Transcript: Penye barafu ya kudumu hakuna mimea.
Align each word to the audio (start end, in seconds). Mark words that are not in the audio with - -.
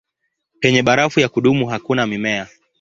Penye 0.59 0.83
barafu 0.83 1.19
ya 1.19 1.29
kudumu 1.29 1.67
hakuna 1.67 2.07
mimea. 2.07 2.47